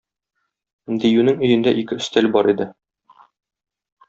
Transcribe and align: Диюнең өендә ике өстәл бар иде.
Диюнең 1.03 1.43
өендә 1.49 1.75
ике 1.83 1.99
өстәл 2.01 2.31
бар 2.37 2.51
иде. 2.55 2.69